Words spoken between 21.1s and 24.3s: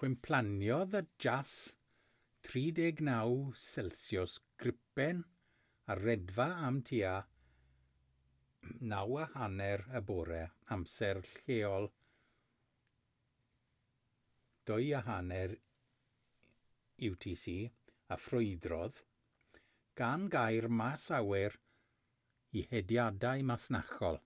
awyr i hediadau masnachol